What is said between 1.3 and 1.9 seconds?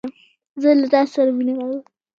مينه لرم